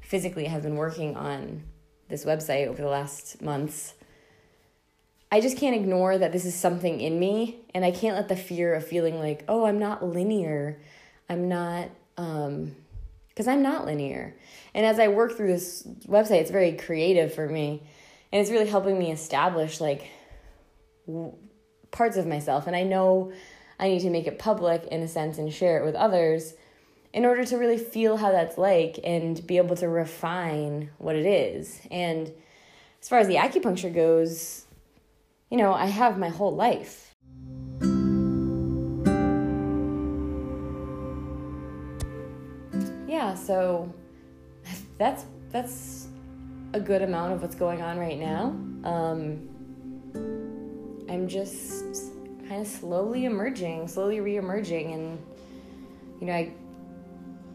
physically 0.00 0.46
have 0.46 0.62
been 0.62 0.76
working 0.76 1.16
on 1.16 1.62
this 2.08 2.24
website 2.24 2.66
over 2.66 2.82
the 2.82 2.88
last 2.88 3.40
months 3.40 3.94
I 5.32 5.40
just 5.40 5.56
can't 5.56 5.74
ignore 5.74 6.18
that 6.18 6.30
this 6.30 6.44
is 6.44 6.54
something 6.54 7.00
in 7.00 7.18
me 7.18 7.56
and 7.74 7.86
I 7.86 7.90
can't 7.90 8.14
let 8.14 8.28
the 8.28 8.36
fear 8.36 8.74
of 8.74 8.86
feeling 8.86 9.18
like, 9.18 9.44
oh, 9.48 9.64
I'm 9.64 9.78
not 9.78 10.04
linear. 10.04 10.78
I'm 11.26 11.48
not 11.48 11.88
um 12.18 12.76
because 13.30 13.48
I'm 13.48 13.62
not 13.62 13.86
linear. 13.86 14.36
And 14.74 14.84
as 14.84 14.98
I 14.98 15.08
work 15.08 15.38
through 15.38 15.46
this 15.46 15.84
website, 16.06 16.42
it's 16.42 16.50
very 16.50 16.72
creative 16.72 17.32
for 17.32 17.48
me 17.48 17.82
and 18.30 18.42
it's 18.42 18.50
really 18.50 18.68
helping 18.68 18.98
me 18.98 19.10
establish 19.10 19.80
like 19.80 20.10
w- 21.06 21.32
parts 21.90 22.18
of 22.18 22.26
myself 22.26 22.66
and 22.66 22.76
I 22.76 22.82
know 22.82 23.32
I 23.82 23.88
need 23.88 24.02
to 24.02 24.10
make 24.10 24.28
it 24.28 24.38
public 24.38 24.84
in 24.92 25.02
a 25.02 25.08
sense 25.08 25.38
and 25.38 25.52
share 25.52 25.80
it 25.80 25.84
with 25.84 25.96
others 25.96 26.54
in 27.12 27.24
order 27.24 27.44
to 27.44 27.56
really 27.56 27.78
feel 27.78 28.16
how 28.16 28.30
that's 28.30 28.56
like 28.56 29.00
and 29.02 29.44
be 29.44 29.56
able 29.56 29.74
to 29.74 29.88
refine 29.88 30.90
what 30.98 31.16
it 31.16 31.26
is. 31.26 31.80
And 31.90 32.30
as 33.00 33.08
far 33.08 33.18
as 33.18 33.26
the 33.26 33.34
acupuncture 33.34 33.92
goes, 33.92 34.66
you 35.50 35.56
know, 35.56 35.72
I 35.72 35.86
have 35.86 36.16
my 36.16 36.28
whole 36.28 36.54
life. 36.54 37.12
Yeah, 43.08 43.34
so 43.34 43.92
that's 44.96 45.24
that's 45.50 46.06
a 46.72 46.78
good 46.78 47.02
amount 47.02 47.32
of 47.32 47.42
what's 47.42 47.56
going 47.56 47.82
on 47.82 47.98
right 47.98 48.16
now. 48.18 48.56
Um, 48.84 49.48
I'm 51.10 51.26
just 51.26 52.12
kind 52.48 52.60
of 52.60 52.66
slowly 52.66 53.24
emerging, 53.24 53.88
slowly 53.88 54.20
re-emerging, 54.20 54.92
and 54.92 55.18
you 56.20 56.26
know, 56.26 56.34
I 56.34 56.52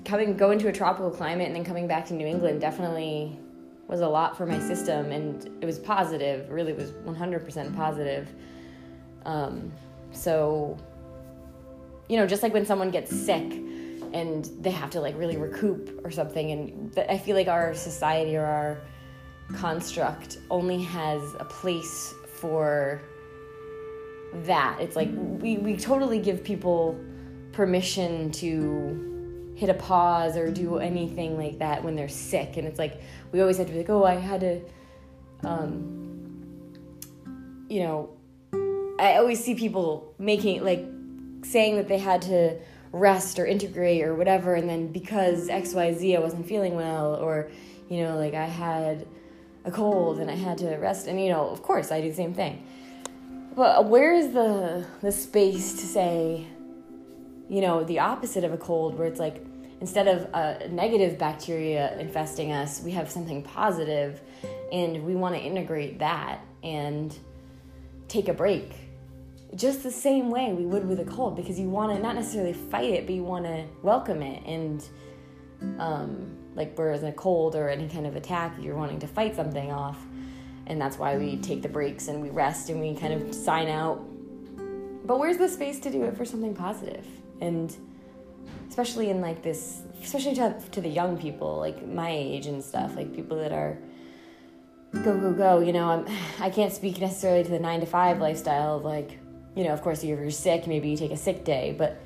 coming 0.06 0.38
going 0.38 0.58
to 0.60 0.70
a 0.70 0.74
tropical 0.74 1.12
climate 1.12 1.48
and 1.48 1.56
then 1.56 1.66
coming 1.66 1.88
back 1.88 2.06
to 2.08 2.14
New 2.14 2.26
England 2.26 2.62
definitely 2.62 3.38
was 3.88 4.02
a 4.02 4.08
lot 4.08 4.38
for 4.38 4.46
my 4.46 4.60
system 4.60 5.12
and 5.12 5.46
it 5.62 5.66
was 5.66 5.80
positive 5.80 6.50
really 6.50 6.74
was 6.74 6.92
100% 6.92 7.76
positive. 7.76 8.30
Um, 9.26 9.72
so 10.12 10.78
you 12.10 12.18
know 12.18 12.26
just 12.26 12.44
like 12.44 12.54
when 12.54 12.66
someone 12.66 12.90
gets 12.92 13.16
sick 13.16 13.54
and 14.14 14.50
they 14.62 14.72
have 14.72 14.90
to 14.90 15.02
like 15.02 15.18
really 15.18 15.38
recoup 15.38 16.00
or 16.04 16.12
something 16.12 16.52
and 16.52 17.00
i 17.10 17.18
feel 17.18 17.36
like 17.36 17.48
our 17.48 17.74
society 17.74 18.36
or 18.36 18.46
our 18.46 18.82
construct 19.56 20.38
only 20.50 20.82
has 20.82 21.22
a 21.40 21.46
place 21.46 22.14
for 22.36 23.02
that 24.46 24.80
it's 24.80 24.96
like 24.96 25.10
we, 25.12 25.58
we 25.58 25.76
totally 25.76 26.20
give 26.20 26.44
people 26.44 27.00
permission 27.52 28.32
to 28.32 29.54
hit 29.56 29.70
a 29.70 29.74
pause 29.74 30.38
or 30.38 30.52
do 30.52 30.78
anything 30.78 31.36
like 31.38 31.58
that 31.60 31.84
when 31.84 31.96
they're 31.96 32.08
sick. 32.08 32.58
And 32.58 32.68
it's 32.68 32.78
like 32.78 33.02
we 33.32 33.42
always 33.42 33.58
have 33.58 33.68
to 33.68 33.74
be 33.74 33.80
like, 33.80 33.90
oh, 33.90 34.04
I 34.04 34.16
had 34.16 34.42
to, 34.42 34.62
um, 35.44 36.04
you 37.68 37.82
know, 37.82 38.10
I 39.00 39.16
always 39.16 39.44
see 39.44 39.56
people 39.56 40.14
making 40.20 40.64
like 40.64 40.86
saying 41.44 41.78
that 41.78 41.88
they 41.88 41.98
had 41.98 42.22
to 42.24 42.60
rest 42.92 43.38
or 43.40 43.46
integrate 43.46 44.04
or 44.04 44.16
whatever, 44.16 44.56
and 44.56 44.70
then 44.70 44.88
because 44.88 45.50
X 45.50 45.74
Y 45.74 45.94
Z 45.94 46.16
I 46.16 46.20
wasn't 46.20 46.48
feeling 46.48 46.76
well, 46.76 47.16
or 47.16 47.50
you 47.90 48.04
know, 48.04 48.18
like 48.18 48.34
I 48.34 48.46
had 48.46 49.08
a 49.66 49.72
cold 49.72 50.20
and 50.20 50.30
I 50.30 50.36
had 50.36 50.58
to 50.60 50.76
rest, 50.78 51.08
and 51.08 51.20
you 51.20 51.30
know, 51.30 51.50
of 51.50 51.62
course 51.62 51.92
I 51.92 52.02
do 52.02 52.10
the 52.10 52.16
same 52.16 52.34
thing. 52.34 52.66
But 53.58 53.86
where 53.86 54.14
is 54.14 54.34
the 54.34 54.86
the 55.02 55.12
space 55.12 55.74
to 55.82 55.86
say, 55.88 56.46
you 57.50 57.60
know, 57.60 57.84
the 57.84 57.98
opposite 57.98 58.44
of 58.44 58.54
a 58.54 58.58
cold, 58.58 58.96
where 58.96 59.08
it's 59.08 59.20
like 59.20 59.44
instead 59.82 60.08
of 60.08 60.30
a 60.36 60.68
negative 60.70 61.18
bacteria 61.18 61.98
infesting 61.98 62.52
us, 62.52 62.84
we 62.84 62.92
have 62.92 63.10
something 63.10 63.42
positive, 63.42 64.22
and 64.72 65.04
we 65.04 65.16
want 65.16 65.34
to 65.34 65.42
integrate 65.42 65.98
that 65.98 66.40
and 66.62 67.18
take 68.08 68.28
a 68.28 68.34
break. 68.34 68.74
Just 69.56 69.82
the 69.82 69.92
same 69.92 70.30
way 70.30 70.54
we 70.54 70.68
would 70.68 70.88
with 70.88 71.00
a 71.00 71.06
cold, 71.06 71.36
because 71.36 71.60
you 71.60 71.68
want 71.68 71.96
to 71.96 72.00
not 72.00 72.14
necessarily 72.14 72.54
fight 72.54 72.92
it, 72.92 73.08
but 73.08 73.16
you 73.16 73.24
want 73.24 73.46
to 73.46 73.66
welcome 73.82 74.22
it. 74.22 74.44
And 74.46 74.88
um, 75.80 76.38
like, 76.54 76.78
whereas 76.78 77.02
in 77.02 77.08
a 77.08 77.14
cold 77.14 77.56
or 77.56 77.70
any 77.70 77.90
kind 77.90 78.06
of 78.06 78.16
attack, 78.16 78.54
you're 78.62 78.76
wanting 78.76 79.00
to 79.00 79.08
fight 79.08 79.36
something 79.36 79.72
off. 79.72 79.98
And 80.68 80.80
that's 80.80 80.98
why 80.98 81.18
we 81.18 81.36
mm. 81.36 81.44
take 81.44 81.62
the 81.62 81.70
breaks 81.70 82.08
and 82.08 82.22
we 82.22 82.30
rest 82.30 82.70
and 82.70 82.80
we 82.80 82.96
kind 82.96 83.14
of 83.14 83.34
sign 83.34 83.68
out. 83.68 83.98
But 85.06 85.20
where's 85.20 85.38
the 85.38 85.50
space 85.50 85.80
to 85.82 85.90
do 85.90 86.04
it 86.04 86.16
for 86.16 86.26
something 86.26 86.54
positive? 86.54 87.06
And 87.42 87.76
especially 88.70 89.10
in 89.10 89.22
like 89.22 89.42
this 89.42 89.82
especially 90.04 90.36
to, 90.36 90.56
to 90.72 90.82
the 90.82 90.90
young 90.90 91.18
people 91.18 91.58
like 91.58 91.86
my 91.88 92.12
age 92.12 92.46
and 92.46 92.64
stuff 92.64 92.96
like 92.96 93.14
people 93.16 93.38
that 93.38 93.52
are 93.52 93.78
go 95.04 95.18
go 95.18 95.34
go 95.34 95.60
you 95.60 95.74
know 95.74 95.90
i'm 95.90 96.06
i 96.40 96.50
can't 96.50 96.74
speak 96.74 97.00
necessarily 97.00 97.44
to 97.44 97.50
the 97.50 97.60
nine 97.60 97.80
to 97.80 97.86
five 97.86 98.20
lifestyle 98.20 98.78
of 98.78 98.84
like 98.84 99.18
you 99.56 99.64
know 99.64 99.72
of 99.72 99.82
course 99.82 100.04
if 100.04 100.10
you're 100.10 100.30
sick 100.32 100.68
maybe 100.68 100.90
you 100.90 100.98
take 100.98 101.12
a 101.12 101.18
sick 101.18 101.44
day 101.44 101.76
but 101.78 102.00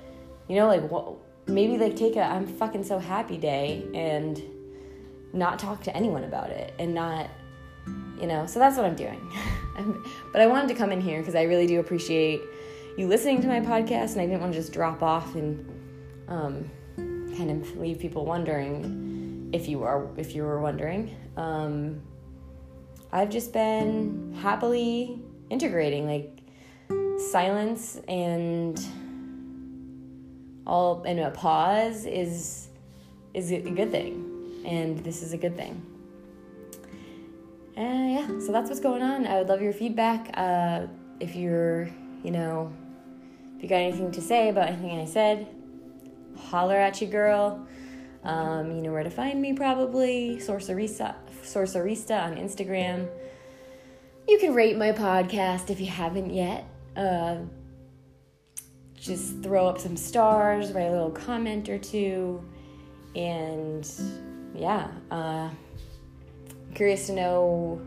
you 0.47 0.56
know 0.56 0.67
like 0.67 0.82
what 0.89 1.15
maybe 1.47 1.78
like 1.78 1.95
take 1.95 2.15
a 2.15 2.24
i'm 2.24 2.47
fucking 2.47 2.84
so 2.84 2.97
happy 3.00 3.38
day 3.38 3.86
and 3.93 4.41
not 5.34 5.60
talk 5.60 5.82
to 5.82 5.95
anyone 5.95 6.24
about 6.24 6.50
it 6.50 6.74
and 6.80 6.93
not 6.93 7.30
you 8.20 8.28
know? 8.28 8.46
So 8.46 8.60
that's 8.60 8.78
what 8.78 8.86
i'm 8.86 8.96
doing. 8.96 9.20
But 10.32 10.41
i 10.41 10.48
wanted 10.48 10.67
to 10.67 10.76
come 10.76 10.91
in 10.91 11.02
here 11.02 11.20
because 11.20 11.34
i 11.34 11.44
really 11.44 11.65
do 11.65 11.80
appreciate 11.80 12.41
you 12.98 13.08
listening 13.08 13.41
to 13.41 13.48
my 13.48 13.60
podcast 13.62 14.12
and 14.12 14.22
i 14.22 14.26
didn't 14.28 14.41
want 14.41 14.54
to 14.54 14.60
just 14.60 14.74
drop 14.74 15.02
off 15.02 15.34
and 15.34 15.65
um, 16.28 16.70
kind 17.36 17.52
of 17.52 17.78
leave 17.78 18.00
people 18.00 18.26
wondering 18.26 19.50
if 19.54 19.67
you 19.67 19.84
are 19.84 20.08
if 20.17 20.34
you 20.36 20.44
were 20.44 20.60
wondering. 20.60 21.15
Um, 21.38 22.02
I've 23.12 23.30
just 23.30 23.52
been 23.52 24.34
happily 24.41 25.22
integrating 25.50 26.08
like 26.08 26.39
silence 27.20 28.00
and 28.08 28.80
all 30.65 31.04
and 31.04 31.20
a 31.20 31.32
pause 31.32 32.06
is 32.06 32.70
is 33.34 33.52
a 33.52 33.60
good 33.60 33.91
thing. 33.91 34.28
And 34.65 35.00
this 35.00 35.24
is 35.24 35.34
a 35.34 35.38
good 35.38 35.58
thing 35.58 35.90
yeah 37.76 38.28
so 38.40 38.52
that's 38.52 38.70
what's 38.70 38.82
going 38.82 39.02
on 39.02 39.26
i 39.26 39.38
would 39.38 39.48
love 39.48 39.62
your 39.62 39.74
feedback 39.74 40.30
uh, 40.36 40.86
if 41.20 41.36
you're 41.36 41.90
you 42.24 42.32
know 42.32 42.72
if 43.56 43.64
you 43.64 43.70
got 43.70 43.76
anything 43.76 44.12
to 44.12 44.22
say 44.22 44.50
about 44.50 44.68
anything 44.68 45.00
i 45.00 45.06
said 45.06 45.48
holler 46.38 46.76
at 46.76 47.02
you, 47.02 47.08
girl. 47.08 47.66
Um, 48.24 48.76
you 48.76 48.82
know 48.82 48.92
where 48.92 49.04
to 49.04 49.10
find 49.10 49.42
me, 49.42 49.54
probably. 49.54 50.38
Sorcerista, 50.38 51.16
Sorcerista 51.44 52.24
on 52.24 52.36
Instagram. 52.36 53.10
You 54.28 54.38
can 54.40 54.54
rate 54.54 54.78
my 54.78 54.92
podcast 54.92 55.70
if 55.70 55.80
you 55.80 55.88
haven't 55.88 56.32
yet. 56.32 56.66
Uh, 56.96 57.38
just 58.96 59.42
throw 59.42 59.68
up 59.68 59.80
some 59.80 59.98
stars, 59.98 60.72
write 60.74 60.84
a 60.84 60.92
little 60.92 61.10
comment 61.10 61.70
or 61.70 61.80
two, 61.80 62.44
and 63.16 63.90
yeah, 64.54 64.92
uh, 65.10 65.50
curious 66.72 67.08
to 67.08 67.14
know 67.14 67.82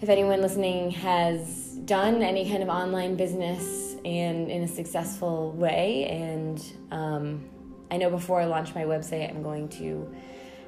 if 0.00 0.08
anyone 0.08 0.40
listening 0.40 0.90
has 0.90 1.76
done 1.84 2.22
any 2.22 2.48
kind 2.48 2.62
of 2.62 2.68
online 2.68 3.14
business 3.16 3.96
and 4.04 4.50
in 4.50 4.62
a 4.62 4.68
successful 4.68 5.52
way. 5.52 6.06
And 6.06 6.62
um, 6.90 7.44
I 7.90 7.96
know 7.96 8.10
before 8.10 8.40
I 8.40 8.44
launch 8.44 8.74
my 8.74 8.84
website, 8.84 9.30
I'm 9.30 9.42
going 9.42 9.68
to 9.70 10.12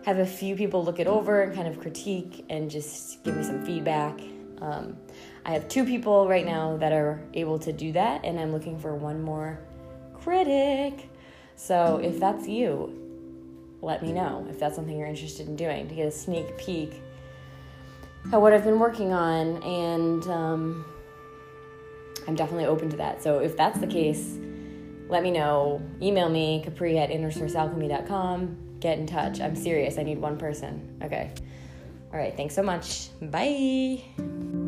have 0.05 0.19
a 0.19 0.27
few 0.27 0.57
people 0.57 0.85
look 0.85 1.01
it 1.01 1.07
over 1.07 1.43
and 1.43 1.55
kind 1.55 1.69
of 1.69 1.81
critique 1.81 2.45
and 2.49 2.71
just 2.71 3.23
give 3.25 3.37
me 3.37 3.43
some 3.43 3.65
feedback. 3.65 4.21
Um, 4.61 4.97
I 5.45 5.53
have 5.53 5.69
two 5.69 5.85
people 5.85 6.29
right 6.29 6.47
now 6.47 6.77
that 6.79 6.93
are 6.93 7.23
able 7.35 7.59
to 7.59 7.73
do 7.73 7.93
that, 7.93 8.25
and 8.25 8.41
I'm 8.41 8.53
looking 8.53 8.79
for 8.79 8.95
one 8.95 9.21
more 9.21 9.61
critic. 10.15 11.11
So 11.57 12.01
if 12.03 12.19
that's 12.19 12.49
you, 12.49 13.06
let 13.83 14.03
me 14.03 14.13
know 14.13 14.47
if 14.51 14.59
that's 14.59 14.75
something 14.75 14.97
you're 14.97 15.07
interested 15.07 15.47
in 15.49 15.57
doing 15.57 15.89
to 15.89 15.95
get 15.95 16.07
a 16.07 16.11
sneak 16.11 16.57
peek 16.59 17.03
at 18.33 18.41
what 18.41 18.53
I've 18.53 18.65
been 18.65 18.79
working 18.79 19.13
on 19.13 19.63
and. 19.63 20.27
Um, 20.27 20.85
I'm 22.27 22.35
definitely 22.35 22.67
open 22.67 22.91
to 22.91 22.97
that. 22.97 23.23
So 23.23 23.39
if 23.39 23.57
that's 23.57 23.79
the 23.79 23.87
case, 23.87 24.39
let 25.09 25.23
me 25.23 25.31
know. 25.31 25.81
Email 26.03 26.29
me, 26.29 26.63
capri 26.65 26.99
at 26.99 27.11
innersourcealchemy.com. 27.11 28.79
Get 28.81 28.99
in 28.99 29.07
touch. 29.07 29.41
I'm 29.41 29.57
serious. 29.57 29.99
I 29.99 30.03
need 30.03 30.19
one 30.19 30.37
person. 30.37 30.99
Okay. 31.03 31.33
All 32.13 32.19
right. 32.19 32.37
Thanks 32.37 32.55
so 32.55 32.63
much. 32.63 33.09
Bye. 33.23 34.66